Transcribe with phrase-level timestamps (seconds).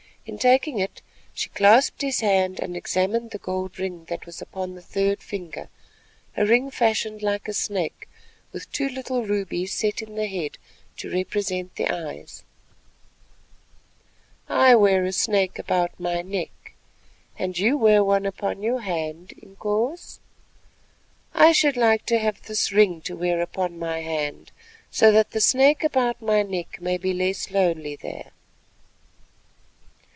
[0.23, 1.01] In taking it
[1.33, 5.67] she clasped his hand and examined the gold ring that was upon the third finger,
[6.37, 8.07] a ring fashioned like a snake
[8.53, 10.59] with two little rubies set in the head
[10.97, 12.43] to represent the eyes.
[14.47, 16.75] "I wear a snake about my neck,
[17.39, 20.19] and you wear one upon your hand, Inkoos.
[21.33, 24.51] I should like to have this ring to wear upon my hand,
[24.91, 28.31] so that the snake about my neck may be less lonely there."